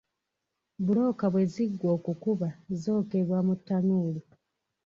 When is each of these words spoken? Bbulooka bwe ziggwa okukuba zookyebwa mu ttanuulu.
Bbulooka 0.79 1.25
bwe 1.33 1.43
ziggwa 1.53 1.87
okukuba 1.97 2.47
zookyebwa 2.81 3.39
mu 3.47 3.53
ttanuulu. 3.59 4.21